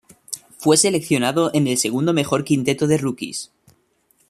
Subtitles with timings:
[0.57, 3.51] Fue seleccionado en el segundo mejor quinteto de rookies.